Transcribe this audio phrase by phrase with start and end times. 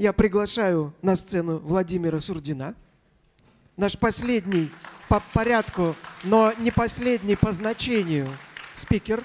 [0.00, 2.74] я приглашаю на сцену Владимира Сурдина,
[3.76, 4.72] наш последний
[5.10, 8.26] по порядку, но не последний по значению
[8.72, 9.22] спикер,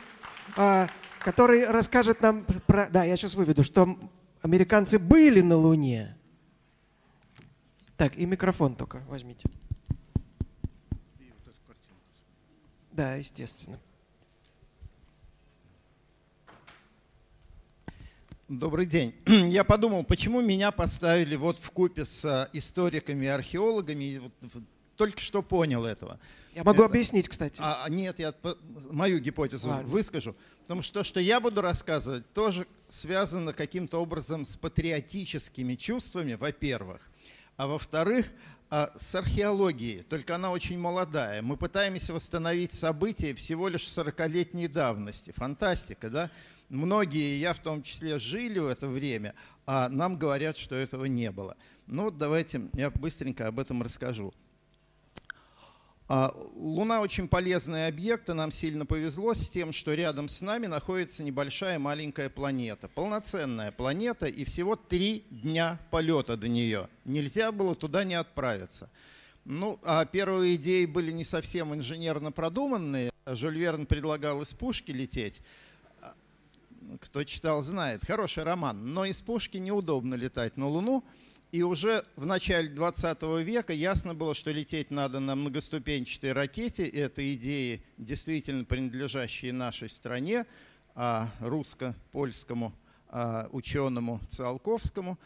[0.57, 2.89] а, который расскажет нам про...
[2.89, 3.97] Да, я сейчас выведу, что
[4.41, 6.17] американцы были на Луне.
[7.95, 9.49] Так, и микрофон только возьмите.
[12.91, 13.79] Да, естественно.
[18.47, 19.15] Добрый день.
[19.25, 24.21] Я подумал, почему меня поставили вот в купе с э, историками и археологами.
[24.53, 24.63] Вот
[24.95, 26.19] только что понял этого.
[26.53, 26.91] Я могу Это...
[26.91, 27.59] объяснить, кстати.
[27.59, 28.35] А, а нет, я
[28.91, 29.87] мою гипотезу Ладно.
[29.87, 30.35] выскажу.
[30.61, 37.09] Потому что то, что я буду рассказывать, тоже связано каким-то образом с патриотическими чувствами, во-первых.
[37.57, 38.31] А во-вторых,
[38.69, 41.41] а, с археологией, только она очень молодая.
[41.41, 45.33] Мы пытаемся восстановить события всего лишь 40-летней давности.
[45.35, 46.31] Фантастика, да?
[46.69, 51.31] Многие, я в том числе, жили в это время, а нам говорят, что этого не
[51.31, 51.55] было.
[51.87, 54.33] Ну вот давайте я быстренько об этом расскажу.
[56.07, 60.67] А, Луна очень полезный объект, и нам сильно повезло с тем, что рядом с нами
[60.67, 62.87] находится небольшая маленькая планета.
[62.87, 66.89] Полноценная планета, и всего три дня полета до нее.
[67.05, 68.89] Нельзя было туда не отправиться.
[69.45, 73.11] Ну, а первые идеи были не совсем инженерно продуманные.
[73.25, 75.41] Жюль Верн предлагал из пушки лететь
[77.01, 81.03] кто читал, знает, хороший роман, но из пушки неудобно летать на Луну.
[81.51, 86.85] И уже в начале 20 века ясно было, что лететь надо на многоступенчатой ракете.
[86.85, 90.45] Это идеи, действительно принадлежащие нашей стране,
[90.95, 92.73] а, русско-польскому
[93.07, 95.17] а, ученому Циолковскому.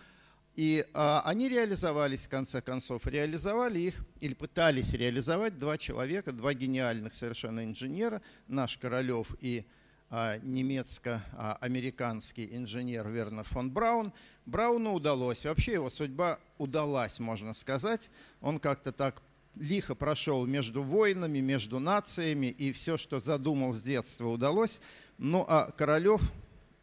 [0.55, 3.07] И а, они реализовались, в конце концов.
[3.07, 9.65] Реализовали их, или пытались реализовать два человека, два гениальных совершенно инженера, наш Королев и
[10.11, 14.13] немецко-американский инженер Вернер фон Браун.
[14.45, 18.09] Брауну удалось, вообще его судьба удалась, можно сказать.
[18.41, 19.21] Он как-то так
[19.55, 24.79] лихо прошел между войнами, между нациями, и все, что задумал с детства, удалось.
[25.17, 26.21] Ну а Королев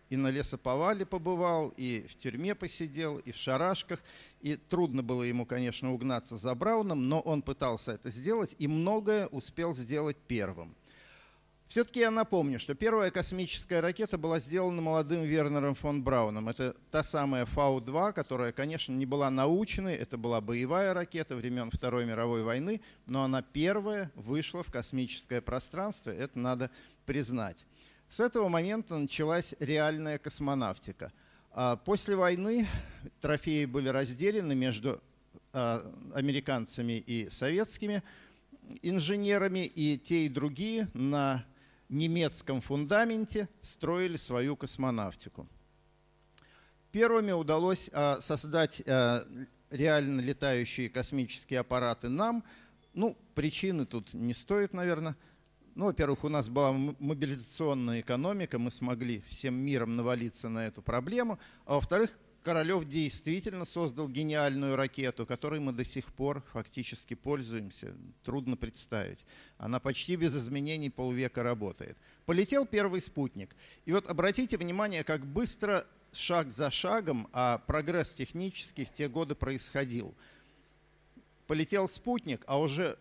[0.09, 4.03] и на лесоповале побывал, и в тюрьме посидел, и в шарашках.
[4.41, 9.27] И трудно было ему, конечно, угнаться за Брауном, но он пытался это сделать, и многое
[9.29, 10.77] успел сделать первым.
[11.69, 16.49] Все-таки я напомню, что первая космическая ракета была сделана молодым Вернером фон Брауном.
[16.49, 22.07] Это та самая Фау-2, которая, конечно, не была научной, это была боевая ракета времен Второй
[22.07, 26.71] мировой войны, но она первая вышла в космическое пространство, это надо
[27.05, 27.67] признать.
[28.09, 31.13] С этого момента началась реальная космонавтика.
[31.51, 32.69] А после войны
[33.21, 35.03] трофеи были разделены между
[35.53, 35.83] а,
[36.15, 38.05] американцами и советскими
[38.83, 41.45] инженерами, и те, и другие на
[41.89, 45.49] немецком фундаменте строили свою космонавтику.
[46.93, 49.27] Первыми удалось а, создать а,
[49.71, 52.45] реально летающие космические аппараты нам.
[52.95, 55.17] Ну, причины тут не стоит, наверное.
[55.75, 61.39] Ну, во-первых, у нас была мобилизационная экономика, мы смогли всем миром навалиться на эту проблему.
[61.67, 67.93] А во-вторых, Королев действительно создал гениальную ракету, которой мы до сих пор фактически пользуемся.
[68.23, 69.27] Трудно представить.
[69.59, 71.97] Она почти без изменений полвека работает.
[72.25, 73.57] Полетел первый спутник.
[73.85, 79.35] И вот обратите внимание, как быстро шаг за шагом, а прогресс технический в те годы
[79.35, 80.15] происходил.
[81.49, 82.97] Полетел спутник, а уже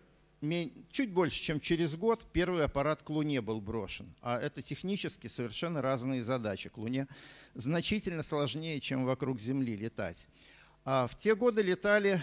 [0.91, 4.11] чуть больше, чем через год первый аппарат к Луне был брошен.
[4.21, 6.69] А это технически совершенно разные задачи.
[6.69, 7.07] К Луне
[7.55, 10.27] значительно сложнее, чем вокруг Земли летать.
[10.83, 12.21] А в те годы летали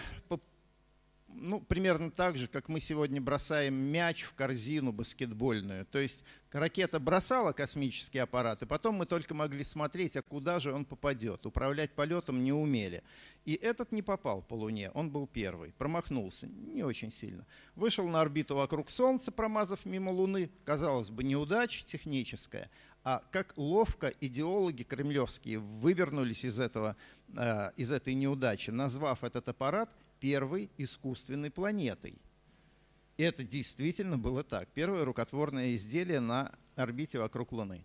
[1.35, 5.85] ну, примерно так же, как мы сегодня бросаем мяч в корзину баскетбольную.
[5.85, 10.73] То есть ракета бросала космический аппарат, и потом мы только могли смотреть, а куда же
[10.73, 11.45] он попадет.
[11.45, 13.03] Управлять полетом не умели.
[13.45, 17.45] И этот не попал по Луне, он был первый, промахнулся, не очень сильно.
[17.75, 22.69] Вышел на орбиту вокруг Солнца, промазав мимо Луны, казалось бы, неудача техническая,
[23.03, 26.95] а как ловко идеологи кремлевские вывернулись из, этого,
[27.35, 29.93] э, из этой неудачи, назвав этот аппарат
[30.23, 32.15] первой искусственной планетой.
[33.17, 34.69] Это действительно было так.
[34.69, 37.83] Первое рукотворное изделие на орбите вокруг Луны.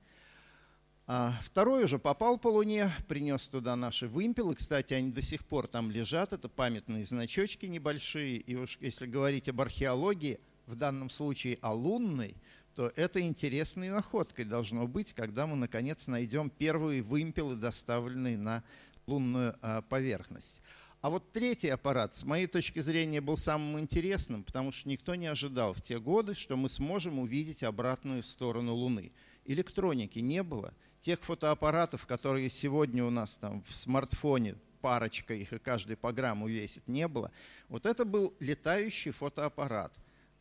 [1.09, 4.55] А второй уже попал по Луне, принес туда наши вымпелы.
[4.55, 6.33] Кстати, они до сих пор там лежат.
[6.33, 8.37] Это памятные значочки небольшие.
[8.37, 12.37] И уж если говорить об археологии, в данном случае о лунной–
[12.79, 18.63] то это интересной находкой должно быть, когда мы наконец найдем первые вымпелы, доставленные на
[19.09, 20.61] лунную а, поверхность.
[21.01, 25.29] А вот третий аппарат, с моей точки зрения, был самым интересным, потому что никто не
[25.29, 29.13] ожидал в те годы, что мы сможем увидеть обратную сторону Луны.
[29.45, 30.75] Электроники не было.
[31.01, 36.49] Тех фотоаппаратов, которые сегодня у нас там в смартфоне парочка их, и каждый по грамму
[36.49, 37.31] весит, не было.
[37.69, 39.93] Вот это был летающий фотоаппарат.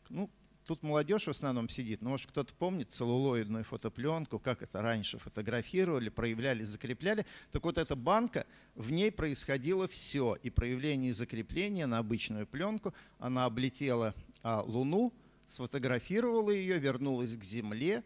[0.09, 0.29] Ну,
[0.67, 6.09] тут молодежь в основном сидит, но может кто-то помнит целлулоидную фотопленку, как это раньше фотографировали,
[6.09, 7.25] проявляли, закрепляли.
[7.51, 10.35] Так вот эта банка, в ней происходило все.
[10.43, 12.93] И проявление и закрепление на обычную пленку.
[13.17, 15.13] Она облетела а, Луну,
[15.47, 18.03] сфотографировала ее, вернулась к Земле,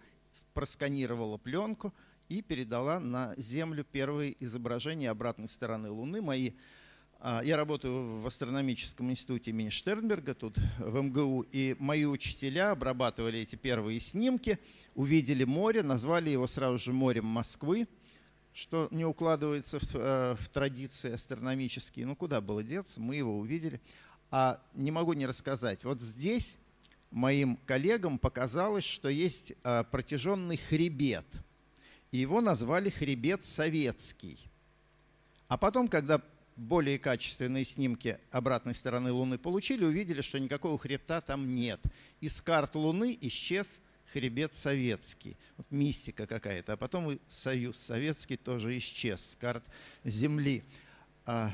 [0.53, 1.93] просканировала пленку
[2.29, 6.21] и передала на Землю первые изображения обратной стороны Луны.
[6.21, 6.51] Мои
[7.23, 13.55] я работаю в астрономическом институте имени Штернберга, тут в МГУ, и мои учителя обрабатывали эти
[13.55, 14.57] первые снимки,
[14.95, 17.87] увидели море, назвали его сразу же морем Москвы,
[18.53, 22.07] что не укладывается в, э, в традиции астрономические.
[22.07, 23.79] Ну, куда было деться, мы его увидели.
[24.31, 25.83] А не могу не рассказать.
[25.83, 26.57] Вот здесь
[27.11, 31.25] моим коллегам показалось, что есть э, протяженный хребет.
[32.11, 34.37] И его назвали хребет советский.
[35.47, 36.21] А потом, когда
[36.55, 41.79] более качественные снимки обратной стороны Луны получили, увидели, что никакого хребта там нет.
[42.19, 43.81] Из карт Луны исчез
[44.11, 45.37] хребет советский.
[45.57, 46.73] Вот мистика какая-то.
[46.73, 49.63] А потом и Союз Советский тоже исчез с карт
[50.03, 50.63] Земли.
[51.25, 51.53] А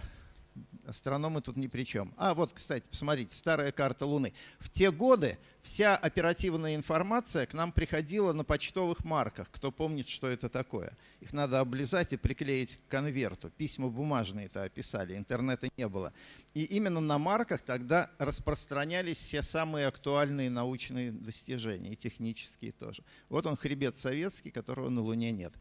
[0.87, 2.13] астрономы тут ни при чем.
[2.17, 4.33] А вот, кстати, посмотрите, старая карта Луны.
[4.59, 9.49] В те годы вся оперативная информация к нам приходила на почтовых марках.
[9.51, 10.97] Кто помнит, что это такое?
[11.19, 13.49] Их надо облизать и приклеить к конверту.
[13.49, 16.13] Письма бумажные это описали, интернета не было.
[16.53, 23.03] И именно на марках тогда распространялись все самые актуальные научные достижения, и технические тоже.
[23.29, 25.53] Вот он хребет советский, которого на Луне нет.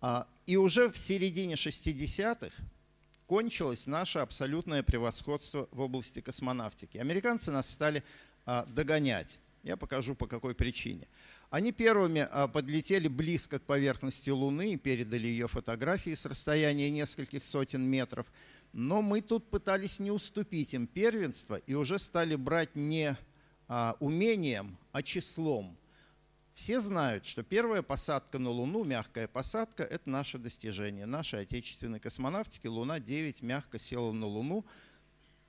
[0.00, 2.52] А, и уже в середине 60-х
[3.30, 6.98] кончилось наше абсолютное превосходство в области космонавтики.
[6.98, 8.02] Американцы нас стали
[8.44, 9.38] а, догонять.
[9.62, 11.06] Я покажу, по какой причине.
[11.48, 17.44] Они первыми а, подлетели близко к поверхности Луны и передали ее фотографии с расстояния нескольких
[17.44, 18.26] сотен метров.
[18.72, 23.16] Но мы тут пытались не уступить им первенство и уже стали брать не
[23.68, 25.78] а, умением, а числом.
[26.62, 32.66] Все знают, что первая посадка на Луну, мягкая посадка, это наше достижение нашей отечественной космонавтики.
[32.66, 34.66] Луна-9 мягко села на Луну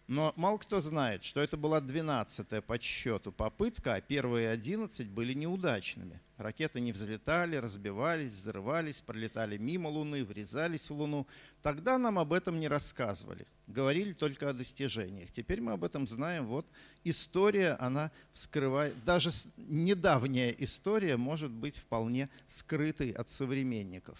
[0.07, 5.33] но мало кто знает, что это была 12-я по счету попытка, а первые 11 были
[5.33, 6.19] неудачными.
[6.37, 11.27] Ракеты не взлетали, разбивались, взрывались, пролетали мимо Луны, врезались в Луну.
[11.61, 15.31] Тогда нам об этом не рассказывали, говорили только о достижениях.
[15.31, 16.47] Теперь мы об этом знаем.
[16.47, 16.67] Вот
[17.03, 24.19] история, она вскрывает, даже недавняя история может быть вполне скрытой от современников.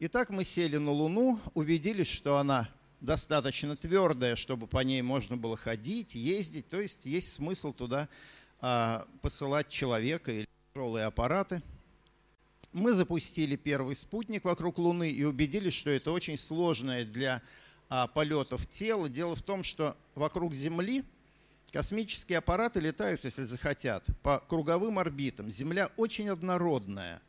[0.00, 2.68] Итак, мы сели на Луну, убедились, что она
[3.02, 6.68] достаточно твердая, чтобы по ней можно было ходить, ездить.
[6.68, 8.08] То есть есть смысл туда
[8.60, 11.62] а, посылать человека или тяжелые аппараты.
[12.72, 17.42] Мы запустили первый спутник вокруг Луны и убедились, что это очень сложное для
[17.90, 19.08] а, полетов тело.
[19.08, 21.04] Дело в том, что вокруг Земли
[21.72, 25.50] космические аппараты летают, если захотят, по круговым орбитам.
[25.50, 27.20] Земля очень однородная,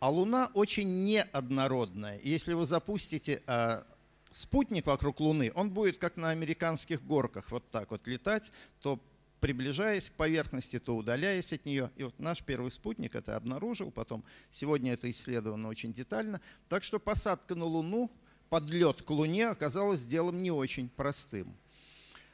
[0.00, 2.20] а Луна очень неоднородная.
[2.22, 3.86] если вы запустите а,
[4.34, 8.50] спутник вокруг Луны, он будет как на американских горках вот так вот летать,
[8.80, 9.00] то
[9.38, 11.90] приближаясь к поверхности, то удаляясь от нее.
[11.96, 16.40] И вот наш первый спутник это обнаружил, потом сегодня это исследовано очень детально.
[16.68, 18.10] Так что посадка на Луну,
[18.48, 21.54] подлет к Луне оказалось делом не очень простым.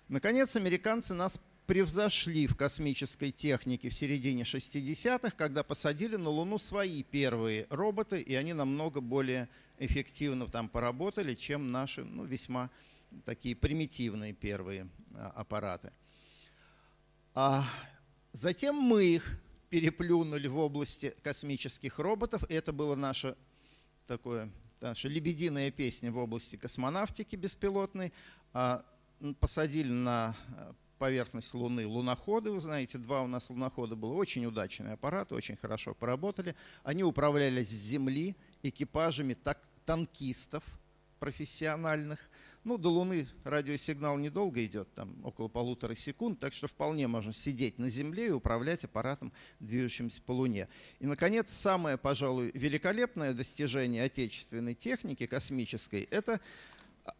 [0.08, 1.38] Наконец, американцы нас
[1.70, 8.34] превзошли в космической технике в середине 60-х, когда посадили на Луну свои первые роботы, и
[8.34, 9.48] они намного более
[9.78, 12.70] эффективно там поработали, чем наши ну, весьма
[13.24, 15.92] такие примитивные первые а, аппараты.
[17.36, 17.64] А
[18.32, 22.42] затем мы их переплюнули в области космических роботов.
[22.48, 23.36] Это была наша,
[24.08, 24.50] такое,
[24.80, 28.12] наша лебединая песня в области космонавтики беспилотной.
[28.54, 28.84] А,
[29.38, 32.50] посадили на а, поверхность Луны луноходы.
[32.50, 34.12] Вы знаете, два у нас лунохода было.
[34.12, 36.54] Очень удачные аппараты, очень хорошо поработали.
[36.84, 40.62] Они управлялись с Земли экипажами так, танкистов
[41.18, 42.28] профессиональных.
[42.64, 47.78] Ну, до Луны радиосигнал недолго идет, там около полутора секунд, так что вполне можно сидеть
[47.78, 50.68] на Земле и управлять аппаратом, движущимся по Луне.
[50.98, 56.40] И, наконец, самое, пожалуй, великолепное достижение отечественной техники космической– это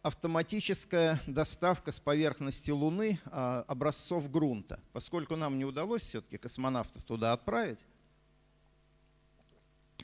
[0.01, 4.79] автоматическая доставка с поверхности Луны а, образцов грунта.
[4.93, 7.79] Поскольку нам не удалось все-таки космонавтов туда отправить,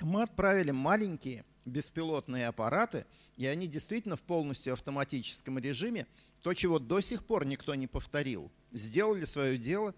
[0.02, 3.06] мы отправили маленькие беспилотные аппараты,
[3.36, 6.08] и они действительно в полностью автоматическом режиме,
[6.42, 9.94] то, чего до сих пор никто не повторил, сделали свое дело,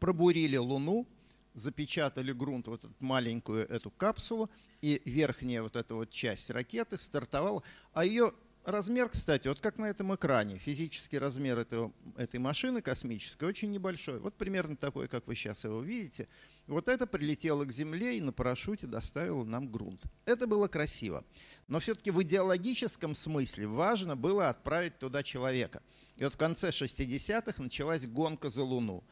[0.00, 1.06] пробурили Луну,
[1.54, 4.50] запечатали грунт, вот эту маленькую эту капсулу,
[4.80, 7.62] и верхняя вот эта вот часть ракеты стартовала,
[7.92, 8.32] а ее
[8.64, 14.18] размер, кстати, вот как на этом экране, физический размер этого, этой машины космической очень небольшой.
[14.18, 16.28] Вот примерно такой, как вы сейчас его видите.
[16.66, 20.02] Вот это прилетело к Земле и на парашюте доставило нам грунт.
[20.24, 21.24] Это было красиво.
[21.68, 25.82] Но все-таки в идеологическом смысле важно было отправить туда человека.
[26.16, 29.04] И вот в конце 60-х началась гонка за Луну.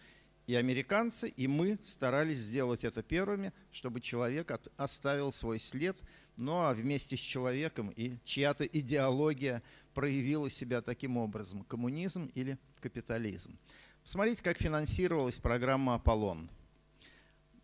[0.47, 6.03] И американцы, и мы старались сделать это первыми, чтобы человек оставил свой след,
[6.37, 9.63] ну а вместе с человеком и чья-то идеология
[9.95, 13.59] проявила себя таким образом– коммунизм или капитализм.
[14.03, 16.51] Посмотрите, как финансировалась программа «Аполлон».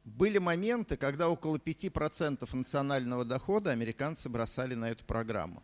[0.05, 5.63] Были моменты, когда около 5% национального дохода американцы бросали на эту программу.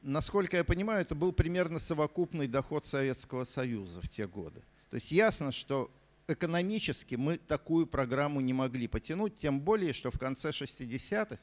[0.00, 4.62] Насколько я понимаю, это был примерно совокупный доход Советского Союза в те годы.
[4.90, 5.90] То есть ясно, что
[6.28, 11.38] экономически мы такую программу не могли потянуть, тем более, что в конце 60-х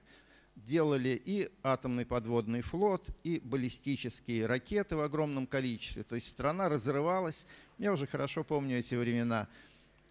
[0.55, 6.03] делали и атомный подводный флот, и баллистические ракеты в огромном количестве.
[6.03, 7.45] То есть страна разрывалась.
[7.77, 9.47] Я уже хорошо помню эти времена.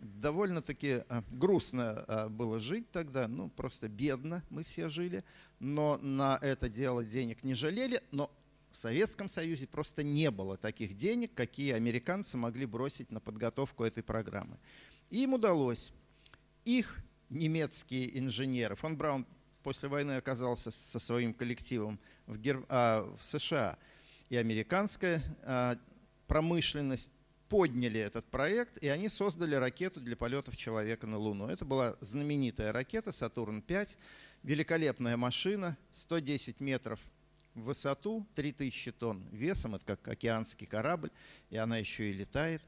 [0.00, 5.24] Довольно-таки а, грустно а, было жить тогда, ну просто бедно мы все жили,
[5.60, 8.30] но на это дело денег не жалели, но
[8.70, 14.02] в Советском Союзе просто не было таких денег, какие американцы могли бросить на подготовку этой
[14.02, 14.58] программы.
[15.10, 15.92] И им удалось.
[16.64, 16.98] Их
[17.30, 19.26] немецкие инженеры, фон Браун
[19.64, 22.64] после войны оказался со своим коллективом в, Гер...
[22.68, 23.78] а, в США,
[24.28, 25.76] и американская а,
[26.28, 27.10] промышленность
[27.48, 31.48] подняли этот проект, и они создали ракету для полетов человека на Луну.
[31.48, 33.96] Это была знаменитая ракета «Сатурн-5»,
[34.42, 37.00] великолепная машина, 110 метров
[37.54, 41.10] в высоту 3000 тонн весом, это как океанский корабль,
[41.48, 42.60] и она еще и летает.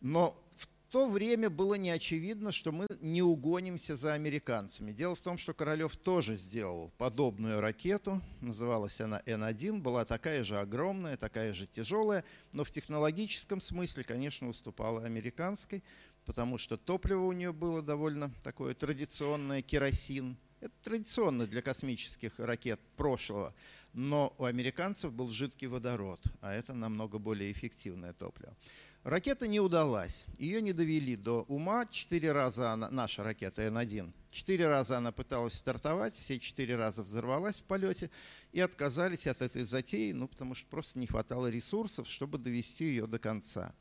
[0.00, 4.92] Но в то время было не очевидно, что мы не угонимся за американцами.
[4.92, 10.58] Дело в том, что Королев тоже сделал подобную ракету, называлась она Н-1, была такая же
[10.58, 15.84] огромная, такая же тяжелая, но в технологическом смысле, конечно, уступала американской,
[16.24, 20.36] потому что топливо у нее было довольно такое традиционное, керосин.
[20.60, 23.54] Это традиционно для космических ракет прошлого
[23.92, 28.56] но у американцев был жидкий водород, а это намного более эффективное топливо.
[29.02, 31.86] Ракета не удалась, ее не довели до ума.
[31.86, 37.60] Четыре раза она, наша ракета Н-1, четыре раза она пыталась стартовать, все четыре раза взорвалась
[37.60, 38.10] в полете
[38.52, 43.06] и отказались от этой затеи, ну потому что просто не хватало ресурсов, чтобы довести ее
[43.06, 43.74] до конца.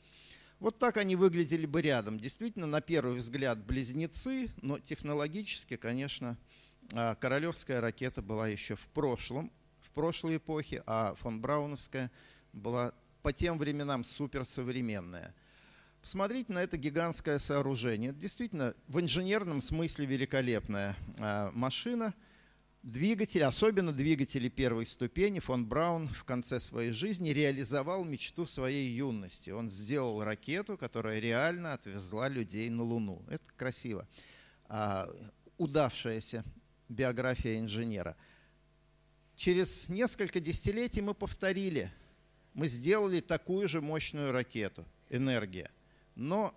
[0.60, 2.18] Вот так они выглядели бы рядом.
[2.18, 6.38] Действительно, на первый взгляд близнецы, но технологически, конечно,
[6.94, 12.10] а, королевская ракета была еще в прошлом, в прошлой эпохе, а фон Брауновская
[12.54, 15.34] была по тем временам суперсовременная.
[16.02, 18.14] Посмотрите на это гигантское сооружение.
[18.14, 22.14] Действительно в инженерном смысле великолепная а, машина.
[22.82, 29.50] Двигатель, особенно двигатели первой ступени, фон Браун в конце своей жизни реализовал мечту своей юности.
[29.50, 33.22] Он сделал ракету, которая реально отвезла людей на Луну.
[33.30, 34.08] Это красиво.
[34.70, 35.10] А,
[35.58, 36.46] удавшаяся
[36.88, 38.16] биография инженера–
[39.40, 41.92] через несколько десятилетий мы повторили.
[42.60, 45.72] Мы сделали такую же мощную ракету «Энергия».
[46.16, 46.54] Но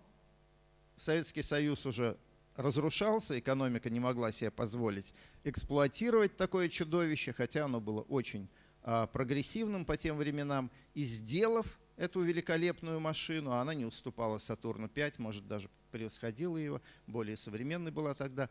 [0.97, 2.18] Советский Союз уже
[2.56, 8.49] разрушался, экономика не могла себе позволить эксплуатировать такое чудовище, хотя оно было очень
[8.82, 10.73] а, прогрессивным по тем временам.
[10.94, 17.92] И сделав эту великолепную машину, она не уступала Сатурну-5, может даже превосходила его, более современной
[17.92, 18.50] была тогда,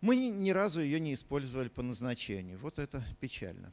[0.00, 2.60] мы ни, ни разу ее не использовали по назначению.
[2.60, 3.72] Вот это печально.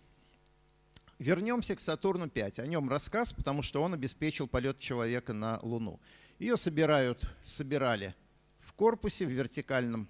[1.20, 2.60] Вернемся к Сатурну-5.
[2.60, 6.00] О нем рассказ, потому что он обеспечил полет человека на Луну.
[6.38, 8.14] Ее собирают, собирали
[8.60, 10.08] в корпусе, в вертикальном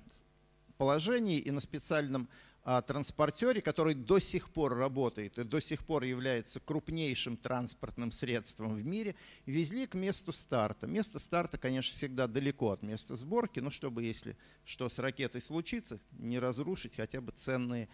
[0.77, 2.27] положении и на специальном
[2.65, 8.75] а, транспортере, который до сих пор работает и до сих пор является крупнейшим транспортным средством
[8.75, 10.87] в мире, везли к месту старта.
[10.87, 14.35] Место старта, конечно, всегда далеко от места сборки, но чтобы, если
[14.65, 17.87] что с ракетой случится, не разрушить хотя бы ценные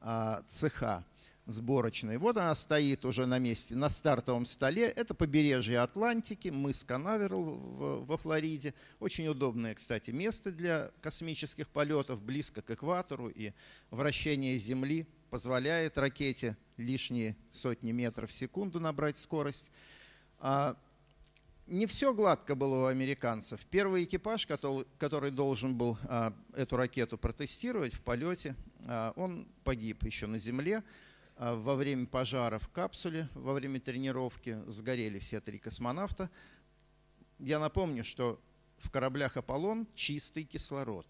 [0.00, 1.04] а, цеха
[1.46, 2.16] сборочной.
[2.16, 4.84] Вот она стоит уже на месте, на стартовом столе.
[4.84, 8.74] Это побережье Атлантики, мыс Канаверал во Флориде.
[9.00, 13.28] Очень удобное, кстати, место для космических полетов, близко к экватору.
[13.28, 13.52] И
[13.90, 19.70] вращение Земли позволяет ракете лишние сотни метров в секунду набрать скорость.
[20.38, 20.76] А
[21.66, 23.64] не все гладко было у американцев.
[23.70, 28.54] Первый экипаж, который, должен был а, эту ракету протестировать в полете,
[28.86, 30.82] а, он погиб еще на Земле.
[31.36, 36.30] А, во время пожара в капсуле, во время тренировки сгорели все три космонавта.
[37.38, 38.40] Я напомню, что
[38.78, 41.06] в кораблях «Аполлон» чистый кислород.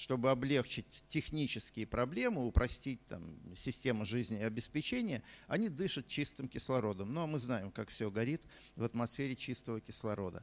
[0.00, 3.22] чтобы облегчить технические проблемы, упростить там,
[3.54, 7.12] систему жизнеобеспечения, они дышат чистым кислородом.
[7.12, 8.40] Но мы знаем, как все горит
[8.76, 10.42] в атмосфере чистого кислорода.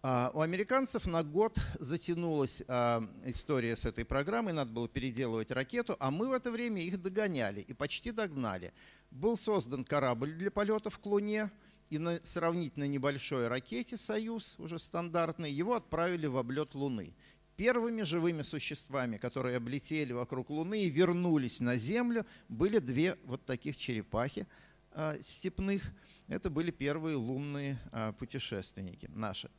[0.00, 5.96] А у американцев на год затянулась а, история с этой программой, надо было переделывать ракету,
[5.98, 8.72] а мы в это время их догоняли и почти догнали.
[9.10, 11.50] Был создан корабль для полетов к Луне,
[11.90, 17.14] и на сравнительно небольшой ракете «Союз», уже стандартной, его отправили в облет Луны.
[17.56, 23.76] Первыми живыми существами, которые облетели вокруг Луны и вернулись на Землю, были две вот таких
[23.76, 24.46] черепахи
[24.92, 25.82] а, степных.
[26.28, 27.78] Это были первые лунные
[28.18, 29.50] путешественники наши.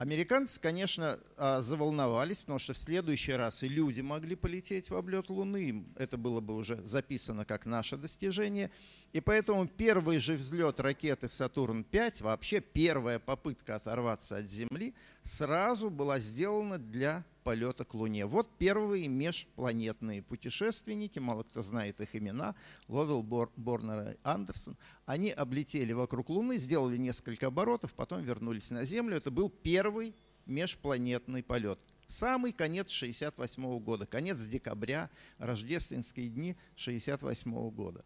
[0.00, 5.28] Американцы, конечно, а, заволновались, потому что в следующий раз и люди могли полететь в облет
[5.28, 5.84] Луны.
[5.94, 8.70] Это было бы уже записано как наше достижение.
[9.12, 16.18] И поэтому первый же взлет ракеты «Сатурн-5», вообще первая попытка оторваться от Земли, сразу была
[16.18, 18.26] сделана для полета к Луне.
[18.26, 22.54] Вот первые межпланетные путешественники, мало кто знает их имена,
[22.86, 24.76] Ловел, Бор, Борнер и Андерсон.
[25.04, 29.16] Они облетели вокруг Луны, сделали несколько оборотов, потом вернулись на Землю.
[29.16, 30.14] Это был первый
[30.46, 31.80] межпланетный полет.
[32.06, 38.04] Самый конец 68 года, конец декабря, рождественские дни 68 года.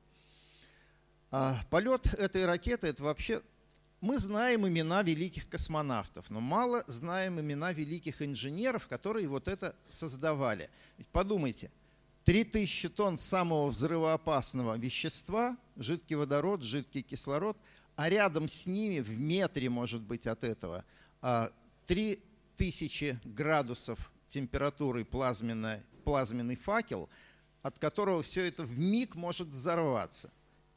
[1.30, 3.42] А полет этой ракеты– это вообще
[4.04, 10.68] мы знаем имена великих космонавтов, но мало знаем имена великих инженеров, которые вот это создавали.
[10.98, 11.70] Ведь подумайте,
[12.26, 17.56] 3000 тонн самого взрывоопасного вещества, жидкий водород, жидкий кислород,
[17.96, 20.84] а рядом с ними в метре, может быть, от этого,
[21.86, 27.08] 3000 а, градусов температуры плазменный, плазменный факел,
[27.62, 30.30] от которого все это в миг может взорваться.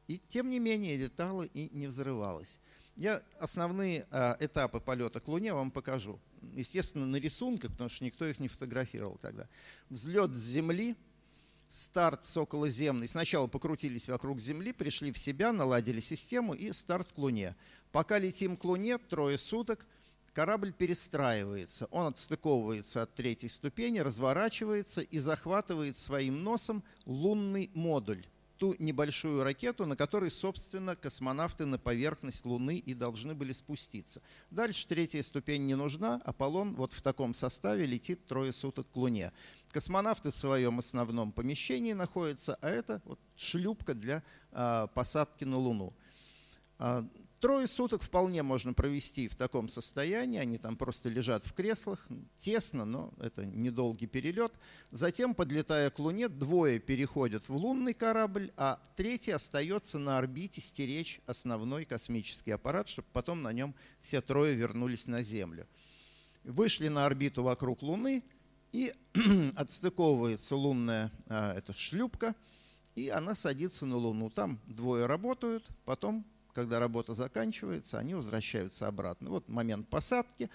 [0.08, 2.62] И тем не менее летало и не взрывалось.
[2.98, 6.20] Я основные э, этапы полета к Луне вам покажу.
[6.56, 9.48] Естественно, на рисунках, потому что никто их не фотографировал тогда.
[9.92, 10.96] Взлет с Земли,
[11.70, 13.08] старт с околоземной.
[13.08, 17.56] Сначала покрутились вокруг Земли, пришли в себя, наладили систему и старт к Луне.
[17.92, 19.86] Пока летим к Луне, трое суток,
[20.34, 21.86] корабль перестраивается.
[21.92, 28.26] Он отстыковывается от третьей ступени, разворачивается и захватывает своим носом лунный модуль
[28.58, 34.22] ту небольшую ракету, на которой, собственно, космонавты на поверхность Луны и должны были спуститься.
[34.52, 36.22] Дальше третья ступень не нужна.
[36.26, 39.32] Аполлон вот в таком составе летит трое суток к Луне.
[39.72, 45.94] Космонавты в своем основном помещении находятся, а это вот шлюпка для а, посадки на Луну.
[47.40, 52.84] Трое суток вполне можно провести в таком состоянии, они там просто лежат в креслах, тесно,
[52.84, 54.58] но это недолгий перелет.
[54.90, 61.22] Затем, подлетая к Луне, двое переходят в лунный корабль, а третий остается на орбите стеречь
[61.28, 65.68] основной космический аппарат, чтобы потом на нем все трое вернулись на Землю.
[66.44, 68.24] Вышли на орбиту вокруг Луны,
[68.72, 68.92] и
[69.56, 72.36] отстыковывается лунная а, эта шлюпка,
[72.96, 74.32] и она садится на Луну.
[74.32, 76.26] Там двое работают, потом
[76.58, 79.30] когда работа заканчивается, они возвращаются обратно.
[79.30, 80.50] Вот момент посадки,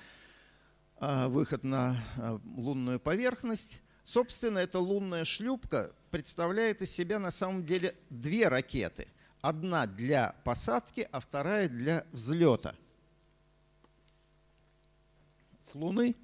[0.97, 3.81] а, выход на а, лунную поверхность.
[4.03, 9.07] Собственно, эта лунная шлюпка представляет из себя на самом деле две ракеты.
[9.43, 12.75] Одна для посадки, а вторая для взлета.
[15.63, 16.17] С Луны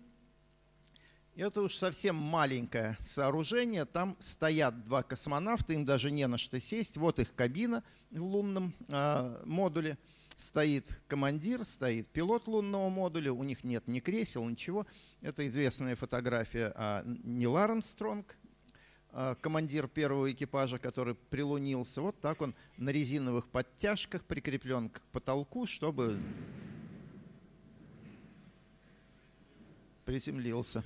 [1.38, 3.84] это уж совсем маленькое сооружение.
[3.84, 6.96] Там стоят два космонавта, им даже не на что сесть.
[6.96, 9.98] Вот их кабина в лунном э, модуле.
[10.36, 13.32] Стоит командир, стоит пилот лунного модуля.
[13.32, 14.86] У них нет ни кресел, ничего.
[15.20, 18.36] Это известная фотография а, Нил Армстронг,
[19.10, 22.02] а, командир первого экипажа, который прилунился.
[22.02, 26.16] Вот так он на резиновых подтяжках прикреплен к потолку, чтобы
[30.04, 30.84] приземлился.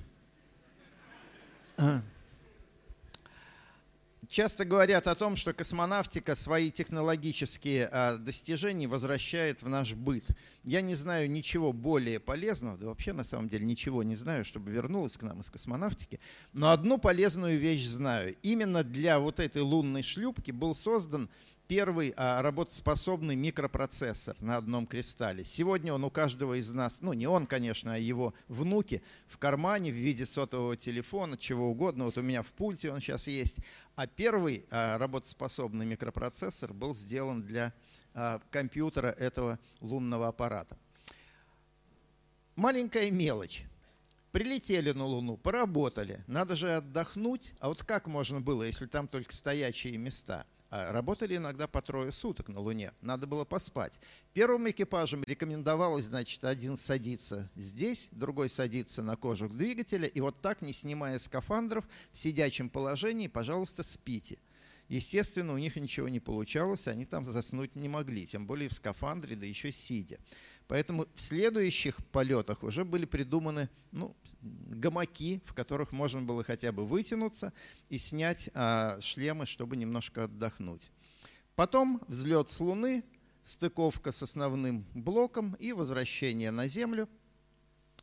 [4.33, 10.25] Часто говорят о том, что космонавтика свои технологические а, достижения возвращает в наш быт.
[10.63, 14.71] Я не знаю ничего более полезного, да вообще на самом деле ничего не знаю, чтобы
[14.71, 16.19] вернулась к нам из космонавтики,
[16.51, 18.35] но одну полезную вещь знаю.
[18.41, 21.29] Именно для вот этой лунной шлюпки был создан
[21.73, 25.43] первый а, работоспособный микропроцессор на одном кристалле.
[25.43, 29.89] Сегодня он у каждого из нас, ну не он, конечно, а его внуки в кармане
[29.89, 32.05] в виде сотового телефона, чего угодно.
[32.05, 33.57] Вот у меня в пульте он сейчас есть.
[33.95, 37.73] А первый а, работоспособный микропроцессор был сделан для
[38.13, 40.77] а, компьютера этого лунного аппарата.
[42.55, 43.63] Маленькая мелочь.
[44.31, 47.55] Прилетели на Луну, поработали, надо же отдохнуть.
[47.59, 52.49] А вот как можно было, если там только стоячие места– работали иногда по трое суток
[52.49, 52.93] на Луне.
[53.01, 53.99] Надо было поспать.
[54.33, 60.63] Первым экипажам рекомендовалось, значит, один садиться здесь, другой садиться на кожух двигателя, и вот так,
[60.63, 64.39] не снимая скафандров, в сидячем положении, пожалуйста, спите.
[64.89, 69.35] Естественно, у них ничего не получалось, они там заснуть не могли, тем более в скафандре,
[69.35, 70.17] да еще сидя.
[70.67, 76.85] Поэтому в следующих полетах уже были придуманы ну, гамаки, в которых можно было хотя бы
[76.85, 77.53] вытянуться
[77.89, 80.91] и снять а, шлемы, чтобы немножко отдохнуть.
[81.55, 83.03] Потом взлет с Луны,
[83.43, 87.07] стыковка с основным блоком и возвращение на Землю.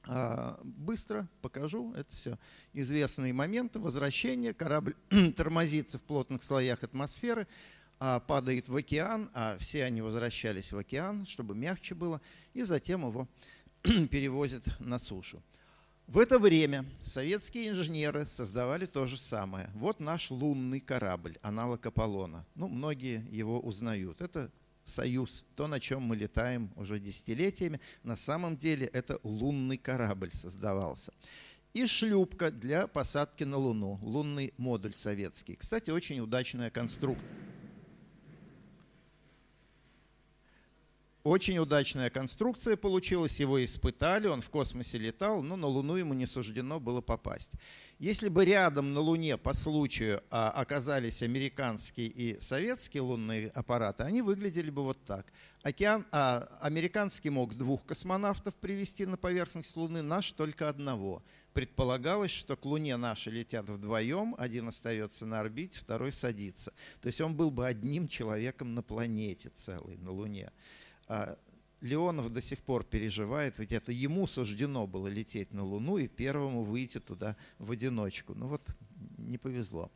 [0.07, 2.38] А, быстро покажу, это все
[2.72, 3.79] известные моменты.
[3.79, 4.94] Возвращение, корабль
[5.37, 7.46] тормозится в плотных слоях атмосферы,
[7.98, 12.20] а, падает в океан, а все они возвращались в океан, чтобы мягче было,
[12.55, 13.29] и затем его
[13.83, 15.42] перевозят на сушу.
[16.11, 19.70] В это время советские инженеры создавали то же самое.
[19.77, 22.44] Вот наш лунный корабль, аналог Аполлона.
[22.57, 24.20] Ну, многие его узнают.
[24.20, 24.51] Это
[24.85, 27.81] «Союз», то, на чем мы летаем уже десятилетиями.
[28.03, 31.12] На самом деле это лунный корабль создавался
[31.75, 35.55] и шлюпка для посадки на Луну, лунный модуль советский.
[35.55, 37.37] Кстати, очень удачная конструкция.
[41.22, 46.24] Очень удачная конструкция получилась, его испытали, он в космосе летал, но на Луну ему не
[46.24, 47.50] суждено было попасть.
[47.98, 54.22] Если бы рядом на Луне по случаю а, оказались американские и советские лунные аппараты, они
[54.22, 55.30] выглядели бы вот так.
[55.62, 61.22] Океан, а, американский мог двух космонавтов привести на поверхность Луны, наш только одного.
[61.52, 66.72] Предполагалось, что к Луне наши летят вдвоем, один остается на орбите, второй садится.
[67.02, 70.50] То есть он был бы одним человеком на планете целой, на Луне.
[71.12, 71.37] А
[71.81, 76.62] Леонов до сих пор переживает, ведь это ему суждено было лететь на Луну и первому
[76.62, 78.33] выйти туда в одиночку.
[78.37, 78.62] Ну вот
[79.18, 79.90] не повезло.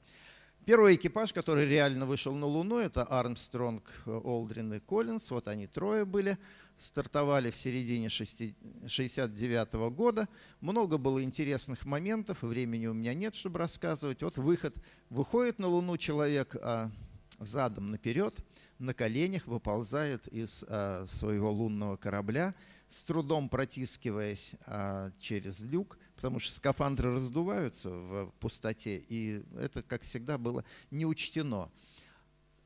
[0.67, 5.31] Первый экипаж, который реально вышел на Луну, это Армстронг, Олдрин и Коллинс.
[5.31, 6.37] Вот они трое были.
[6.77, 10.29] Стартовали в середине 69 -го года.
[10.61, 14.25] Много было интересных моментов, времени у меня нет, чтобы рассказывать.
[14.25, 14.75] Вот выход.
[15.11, 16.91] Выходит на Луну человек а,
[17.39, 18.35] задом наперед–
[18.79, 22.55] на коленях выползает из а, своего лунного корабля,
[22.89, 30.03] с трудом протискиваясь а, через люк, потому что скафандры раздуваются в пустоте, и это, как
[30.03, 31.71] всегда, было не учтено.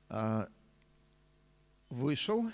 [0.09, 0.48] А,
[1.90, 2.50] вышел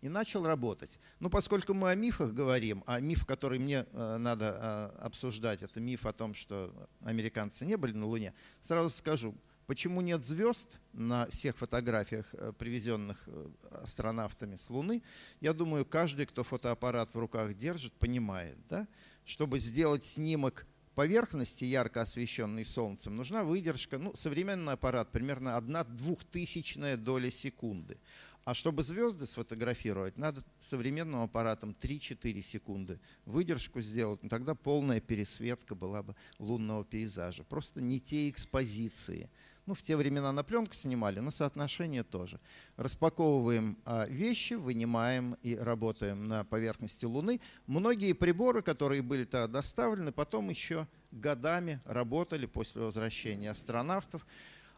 [0.00, 0.98] и начал работать.
[1.20, 5.80] Ну, поскольку мы о мифах говорим, а миф, который мне э, надо э, обсуждать, это
[5.80, 9.34] миф о том, что американцы не были на Луне, сразу скажу–
[9.66, 13.48] Почему нет звезд на всех фотографиях, э, привезенных э,
[13.82, 15.02] астронавтами с Луны?
[15.40, 18.58] Я думаю, каждый, кто фотоаппарат в руках держит, понимает.
[18.68, 18.86] Да?
[19.24, 23.96] Чтобы сделать снимок поверхности, ярко освещенной Солнцем, нужна выдержка.
[23.96, 27.98] Ну, современный аппарат примерно одна двухтысячная доля секунды.
[28.44, 34.22] А чтобы звезды сфотографировать, надо современным аппаратом 3-4 секунды выдержку сделать.
[34.22, 37.44] Ну, тогда полная пересветка была бы лунного пейзажа.
[37.44, 39.30] Просто не те экспозиции–
[39.66, 42.38] ну, в те времена на пленку снимали, но соотношение тоже.
[42.76, 47.40] Распаковываем а, вещи, вынимаем и работаем на поверхности Луны.
[47.66, 54.26] Многие приборы, которые были тогда доставлены, потом еще годами работали после возвращения астронавтов.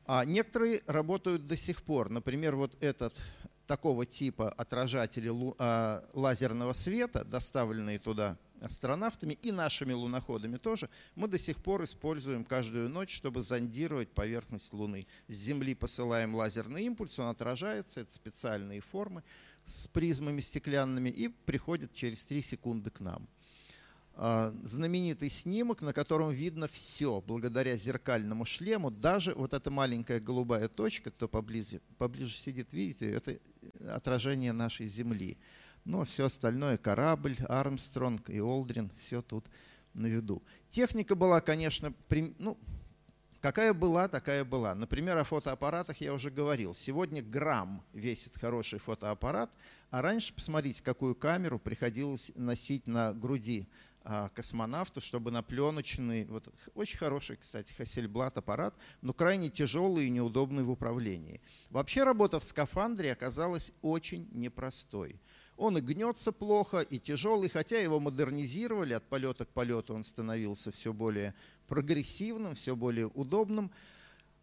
[0.06, 2.10] А некоторые работают до сих пор.
[2.10, 3.14] Например, вот этот
[3.66, 11.38] такого типа отражатели а, лазерного света, доставленные туда астронавтами и нашими луноходами тоже, мы до
[11.38, 15.06] сих пор используем каждую ночь, чтобы зондировать поверхность Луны.
[15.28, 19.22] С Земли посылаем лазерный импульс, он отражается, это специальные формы
[19.64, 23.28] с призмами стеклянными и приходит через 3 секунды к нам.
[24.18, 30.68] А, знаменитый снимок, на котором видно все, благодаря зеркальному шлему, даже вот эта маленькая голубая
[30.68, 33.36] точка, кто поближе, поближе сидит, видите, это
[33.94, 35.36] отражение нашей Земли.
[35.86, 39.46] Но все остальное, корабль, Армстронг и Олдрин, все тут
[39.94, 40.42] на виду.
[40.68, 41.94] Техника была, конечно,
[42.38, 42.58] ну,
[43.40, 44.74] какая была, такая была.
[44.74, 46.74] Например, о фотоаппаратах я уже говорил.
[46.74, 49.48] Сегодня грамм весит хороший фотоаппарат,
[49.90, 53.68] а раньше, посмотрите, какую камеру приходилось носить на груди
[54.02, 60.10] а, космонавту, чтобы на пленочный, вот, очень хороший, кстати, Хассельблат аппарат, но крайне тяжелый и
[60.10, 61.40] неудобный в управлении.
[61.70, 65.20] Вообще работа в скафандре оказалась очень непростой.
[65.56, 70.70] Он и гнется плохо, и тяжелый, хотя его модернизировали, от полета к полету он становился
[70.70, 71.34] все более
[71.66, 73.70] прогрессивным, все более удобным.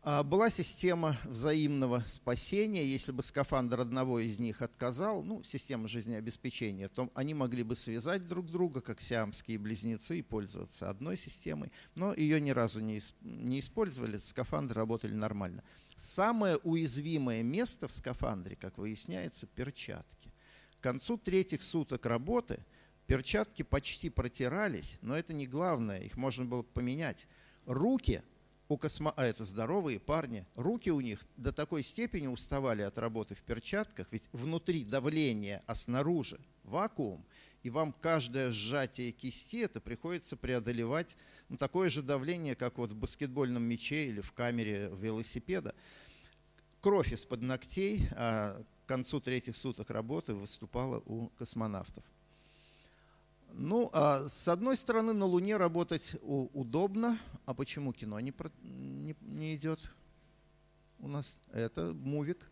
[0.06, 2.86] А, была система взаимного спасения.
[2.86, 8.28] Если бы скафандр одного из них отказал, ну, система жизнеобеспечения, то они могли бы связать
[8.28, 11.72] друг друга, как сиамские близнецы, и пользоваться одной системой.
[11.96, 15.64] Но ее ни разу не, не использовали, скафандры работали нормально.
[15.96, 20.23] Самое уязвимое место в скафандре, как выясняется, перчатки.
[20.84, 22.60] К концу третьих суток работы
[23.08, 27.26] перчатки почти протирались, но это не главное, их можно было поменять.
[27.66, 28.22] Руки
[28.68, 29.14] у космо...
[29.16, 34.08] а это здоровые парни, руки у них до такой степени уставали от работы в перчатках,
[34.12, 37.26] ведь внутри давление, а снаружи вакуум,
[37.62, 41.16] и вам каждое сжатие кисти это приходится преодолевать
[41.48, 45.76] ну, такое же давление, как вот в баскетбольном мяче или в камере велосипеда.
[46.82, 52.04] Кровь из-под ногтей а к концу третьих суток работы выступала у космонавтов.
[53.56, 57.20] Ну, а с одной стороны, на Луне работать удобно.
[57.46, 59.92] А почему кино не, не, не идет
[61.00, 61.38] у нас?
[61.52, 62.50] Это мувик.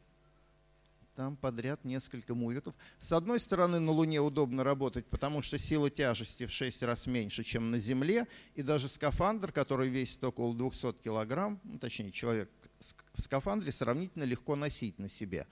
[1.15, 2.74] Там подряд несколько мувиков.
[3.00, 7.44] С одной стороны, на Луне удобно работать, потому что сила тяжести в 6 раз меньше,
[7.44, 8.28] чем на Земле.
[8.56, 12.50] И даже скафандр, который весит около 200 килограмм, ну, точнее, человек
[13.13, 15.48] в скафандре сравнительно легко носить на себе.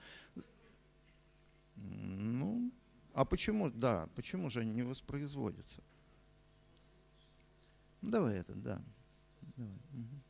[1.80, 2.70] Ну,
[3.14, 5.82] а почему, да, почему же они не воспроизводятся?
[8.02, 8.80] Давай это, да.
[9.56, 9.72] Давай.
[9.92, 10.20] Угу.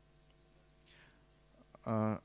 [1.84, 2.20] А,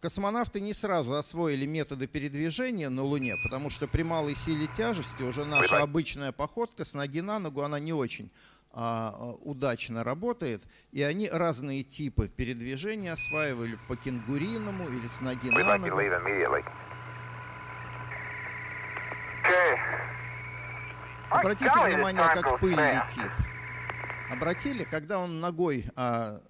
[0.00, 5.44] космонавты не сразу освоили методы передвижения на Луне, потому что при малой силе тяжести уже
[5.44, 8.30] наша обычная походка с ноги на ногу, она не очень
[8.72, 15.56] а, удачно работает, и они разные типы передвижения осваивали по кенгуриному или с ноги на
[15.78, 15.96] ногу.
[21.30, 23.30] Обратите внимание, как пыль летит.
[24.30, 26.40] Обратили, когда он ногой а,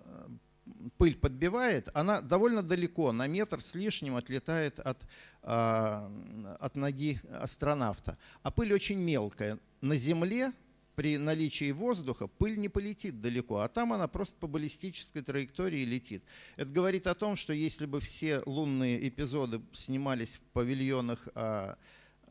[0.99, 4.99] пыль подбивает, она довольно далеко, на метр с лишним отлетает от,
[5.43, 6.11] а,
[6.59, 8.19] от ноги астронавта.
[8.43, 9.59] А пыль очень мелкая.
[9.81, 10.53] На Земле
[10.95, 16.23] при наличии воздуха пыль не полетит далеко, а там она просто по баллистической траектории летит.
[16.57, 21.77] Это говорит о том, что если бы все лунные эпизоды снимались в павильонах а,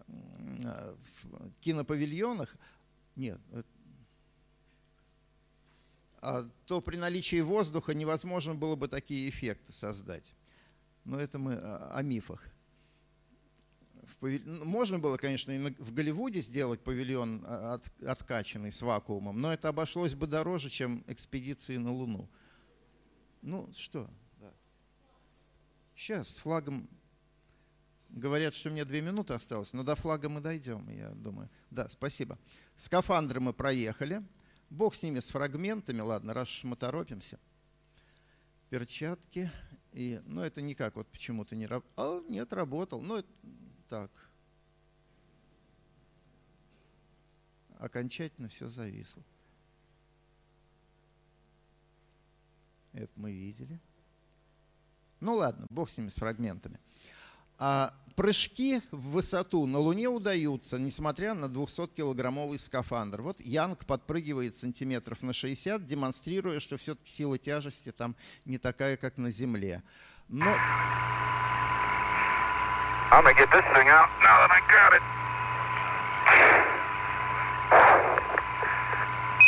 [0.10, 2.56] в кинопавильонах,
[3.16, 3.64] нет, э,
[6.22, 10.26] а, то при наличии воздуха невозможно было бы такие эффекты создать.
[11.06, 12.46] Но это мы о мифах.
[14.22, 19.54] Ну, можно было, конечно, и в Голливуде сделать павильон а, от, откачанный с вакуумом, но
[19.54, 22.30] это обошлось бы дороже, чем экспедиции на Луну.
[23.42, 24.10] Ну что?
[24.40, 24.52] Да.
[25.96, 26.90] Сейчас с флагом
[28.10, 31.50] Говорят, что мне две минуты осталось, но до флага мы дойдем, я думаю.
[31.70, 32.38] Да, спасибо.
[32.76, 34.24] Скафандры мы проехали.
[34.70, 36.02] Бог с ними, с фрагментами.
[36.02, 37.40] Ладно, раз мы торопимся.
[38.70, 39.52] Перчатки.
[39.94, 42.24] И, ну, это никак вот почему-то не работал.
[42.30, 43.02] Нет, работал.
[43.02, 43.24] Ну,
[43.88, 44.12] так.
[47.78, 49.24] Окончательно все зависло.
[52.94, 53.80] Это мы видели.
[55.20, 56.80] Ну ладно, бог с ними, с фрагментами.
[57.60, 63.22] А прыжки в высоту на Луне удаются, несмотря на 200-килограммовый скафандр.
[63.22, 69.18] Вот Янг подпрыгивает сантиметров на 60, демонстрируя, что все-таки сила тяжести там не такая, как
[69.18, 69.84] на Земле.
[70.30, 70.56] Но...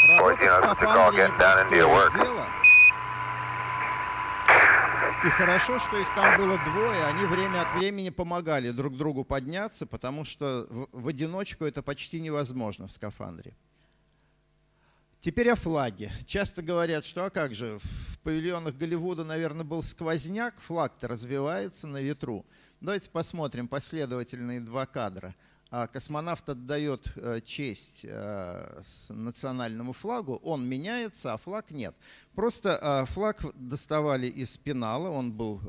[0.07, 2.60] Работа в скафандре непростое дело.
[5.23, 9.85] И хорошо, что их там было двое, они время от времени помогали друг другу подняться,
[9.85, 13.53] потому что в, в одиночку это почти невозможно в скафандре.
[15.19, 16.11] Теперь о флаге.
[16.25, 22.01] Часто говорят, что а как же, в павильонах Голливуда, наверное, был сквозняк, флаг-то развивается на
[22.01, 22.43] ветру.
[22.79, 25.35] Давайте посмотрим последовательные два кадра–
[25.71, 31.95] космонавт отдает э, честь э, национальному флагу, он меняется, а флаг нет.
[32.35, 35.61] Просто э, флаг доставали из пенала, он был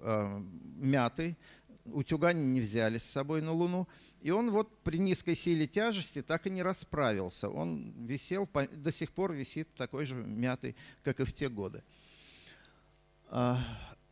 [0.77, 1.37] мятый,
[1.85, 3.87] утюгане не взяли с собой на Луну,
[4.21, 7.49] и он вот при низкой силе тяжести так и не расправился.
[7.49, 11.83] Он висел, до сих пор висит такой же мятый, как и в те годы.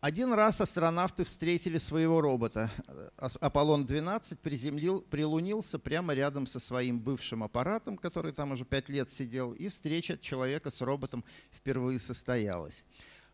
[0.00, 2.70] Один раз астронавты встретили своего робота.
[3.18, 9.52] Аполлон-12 приземлил, прилунился прямо рядом со своим бывшим аппаратом, который там уже пять лет сидел,
[9.52, 12.86] и встреча человека с роботом впервые состоялась.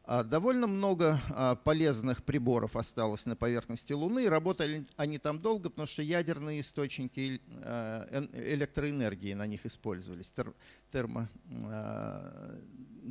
[0.03, 5.87] А, довольно много а, полезных приборов осталось на поверхности Луны, работали они там долго, потому
[5.87, 10.35] что ядерные источники а, электроэнергии на них использовались,
[10.91, 11.29] термо,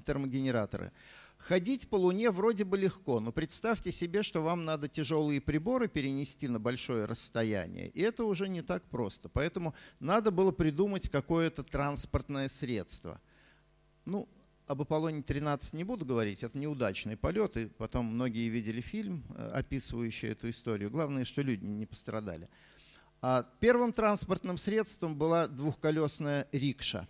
[0.06, 0.92] термогенераторы.
[1.38, 6.48] Ходить по Луне вроде бы легко, но представьте себе, что вам надо тяжелые приборы перенести
[6.48, 7.90] на большое расстояние.
[7.90, 9.30] И это уже не так просто.
[9.30, 13.22] Поэтому надо было придумать какое-то транспортное средство.
[14.06, 14.28] Ну,
[14.68, 20.30] об Аполлоне-13 не буду говорить, это неудачный полет, и потом многие видели фильм, э, описывающий
[20.30, 20.90] эту историю.
[20.90, 22.50] Главное, что люди не пострадали.
[23.22, 27.08] А первым транспортным средством была двухколесная рикша.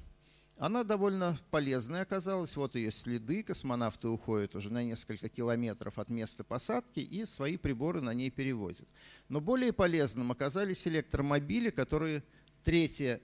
[0.58, 2.56] Она довольно полезная оказалась.
[2.56, 3.44] Вот ее следы.
[3.44, 8.88] Космонавты уходят уже на несколько километров от места посадки и свои приборы на ней перевозят.
[9.28, 12.24] Но более полезным оказались электромобили, которые
[12.64, 13.20] третья,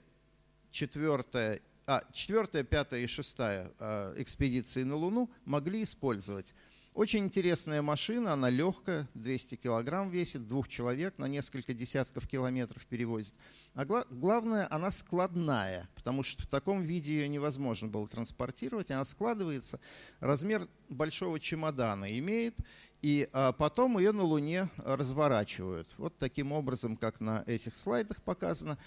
[0.72, 6.54] четвертая а, четвертая, пятая и шестая а, экспедиции на Луну могли использовать.
[6.94, 13.34] Очень интересная машина, она легкая, 200 килограмм весит, двух человек на несколько десятков километров перевозит.
[13.74, 18.92] А гла главное, она складная, потому что в таком виде ее невозможно было транспортировать.
[18.92, 19.80] Она складывается,
[20.20, 22.58] размер большого чемодана имеет,
[23.02, 25.94] и а, потом ее на Луне разворачивают.
[25.98, 28.78] Вот таким образом, как на этих слайдах показано.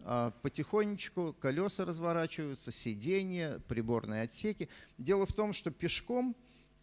[0.00, 4.68] А, потихонечку колеса разворачиваются, сиденья, приборные отсеки.
[4.98, 6.36] Дело в том, что пешком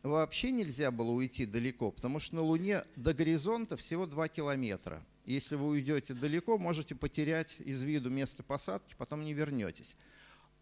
[0.03, 5.03] вообще нельзя было уйти далеко, потому что на Луне до горизонта всего 2 километра.
[5.25, 9.95] Если вы уйдете далеко, можете потерять из виду место посадки, потом не вернетесь.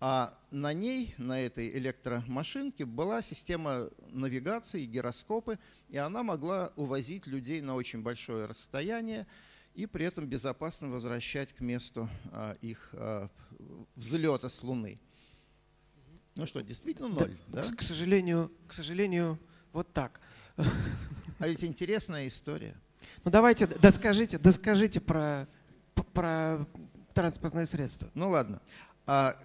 [0.02, 7.62] А на ней, на этой электромашинке, была система навигации, гироскопы, и она могла увозить людей
[7.62, 9.28] на очень большое расстояние
[9.76, 13.30] и при этом безопасно возвращать к месту а, их а,
[13.96, 15.00] взлета с Луны.
[16.40, 17.64] Ну что, действительно ноль, да?
[17.64, 17.76] да?
[17.76, 19.38] К, сожалению, к сожалению,
[19.74, 20.22] вот так.
[20.56, 22.76] А ведь интересная история.
[23.26, 25.50] Ну давайте, доскажите, доскажите про,
[26.14, 26.66] про
[27.14, 28.10] транспортное средство.
[28.14, 28.62] Ну ладно.
[29.06, 29.38] А,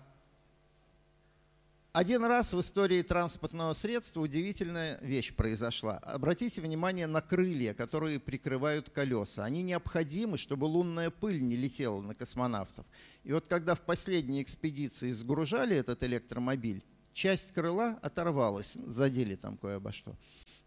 [1.94, 5.98] один раз в истории транспортного средства удивительная вещь произошла.
[5.98, 9.44] Обратите внимание на крылья, которые прикрывают колеса.
[9.44, 12.85] Они необходимы, чтобы лунная пыль не летела на космонавтов.
[13.22, 19.92] И вот когда в последней экспедиции сгружали этот электромобиль, часть крыла оторвалась, задели там кое-обо
[19.92, 20.16] что.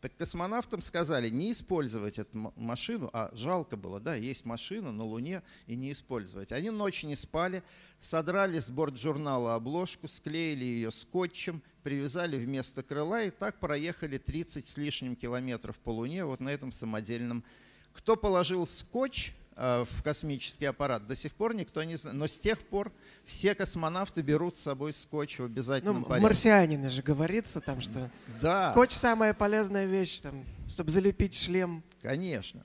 [0.08, 5.44] Так космонавтам сказали не использовать эту машину, а жалко было, да, есть машина на Луне
[5.66, 6.54] и не использовать.
[6.54, 7.62] Они ночь не спали,
[8.00, 14.66] содрали с борт журнала обложку, склеили ее скотчем, привязали вместо крыла и так проехали 30
[14.66, 17.44] с лишним километров по Луне вот на этом самодельном.
[17.92, 21.08] Кто положил скотч, в космический аппарат.
[21.08, 22.16] До сих пор никто не знает.
[22.18, 22.92] Но с тех пор
[23.26, 26.24] все космонавты берут с собой скотч в обязательном ну, порядке.
[26.24, 28.70] Марсианины же говорится там, что да.
[28.72, 31.84] скотч самая полезная вещь, там, чтобы залепить шлем.
[32.02, 32.64] Конечно.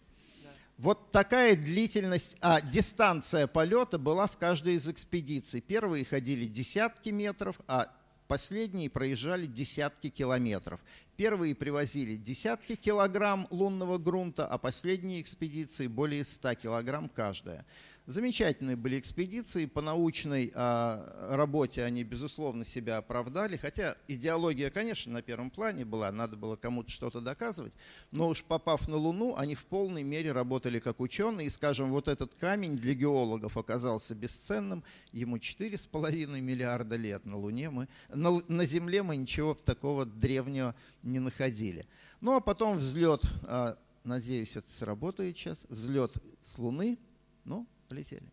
[0.77, 5.61] Вот такая длительность, а дистанция полета была в каждой из экспедиций.
[5.61, 7.91] Первые ходили десятки метров, а
[8.27, 10.81] последние проезжали десятки километров.
[11.23, 17.65] Первые привозили десятки килограмм лунного грунта, а последние экспедиции более 100 килограмм каждая.
[18.07, 25.23] Замечательные были экспедиции, по научной а, работе они, безусловно, себя оправдали, хотя идеология, конечно, на
[25.23, 27.73] первом плане была, надо было кому-то что-то доказывать,
[28.11, 32.09] но уж попав на Луну, они в полной мере работали как ученые, и, скажем, вот
[32.09, 37.25] этот камень для геологов оказался бесценным, ему 4,5 миллиарда лет.
[37.25, 41.87] На Луне, мы, на, на Земле мы ничего такого древнего не находили.
[42.21, 46.99] Ну а потом взлет, а, надеюсь, это сработает сейчас, взлет с Луны,
[47.45, 48.33] ну, полетели.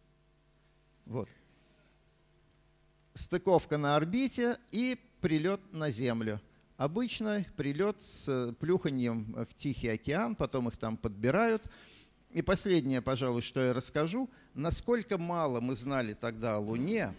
[1.05, 1.27] Вот.
[3.13, 6.39] Стыковка на орбите и прилет на Землю.
[6.77, 11.69] Обычно прилет с плюханием в Тихий океан, потом их там подбирают.
[12.31, 17.13] И последнее, пожалуй, что я расскажу, насколько мало мы знали тогда о Луне,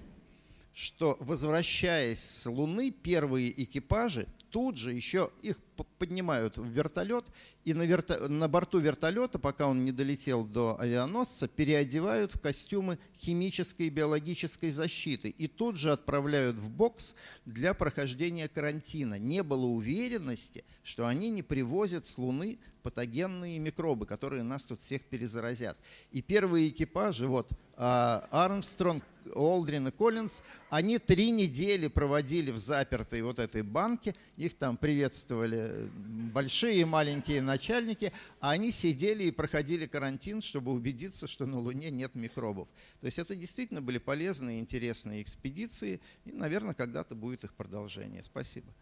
[0.73, 5.59] что, возвращаясь с Луны, первые экипажи тут же еще их
[5.99, 7.27] поднимают в вертолет,
[7.65, 12.99] и на, верто, на борту вертолета, пока он не долетел до авианосца, переодевают в костюмы
[13.17, 19.19] химической и биологической защиты и тут же отправляют в бокс для прохождения карантина.
[19.19, 25.03] Не было уверенности, что они не привозят с Луны патогенные микробы, которые нас тут всех
[25.03, 25.77] перезаразят.
[26.11, 33.23] И первые экипажи, вот а, Армстронг, Олдрин и Коллинз, они три недели проводили в запертой
[33.23, 35.89] вот этой банке, их там приветствовали
[36.33, 41.91] большие и маленькие начальники, а они сидели и проходили карантин, чтобы убедиться, что на Луне
[41.91, 42.69] нет микробов.
[43.01, 48.23] То есть это действительно были полезные, интересные экспедиции, и, наверное, когда-то будет их продолжение.
[48.25, 48.73] Спасибо.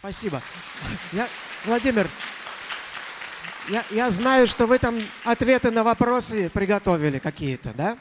[0.00, 0.42] Спасибо.
[1.12, 1.28] Я,
[1.64, 2.08] Владимир,
[3.68, 7.98] я, я знаю, что вы там ответы на вопросы приготовили какие-то, да?